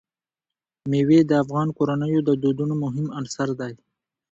مېوې 0.89 1.19
د 1.25 1.31
افغان 1.43 1.67
کورنیو 1.77 2.21
د 2.25 2.29
دودونو 2.43 2.73
مهم 2.83 3.07
عنصر 3.17 3.49
دی. 3.59 3.73